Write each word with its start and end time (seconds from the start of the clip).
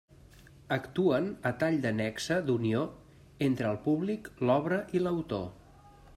Actuen 0.75 1.27
a 1.49 1.51
tall 1.63 1.77
de 1.83 1.91
nexe 1.99 2.39
d'unió 2.47 2.81
entre 3.49 3.71
el 3.75 3.79
públic, 3.87 4.35
l'obra 4.51 4.83
i 4.99 5.05
l'autor. 5.07 5.47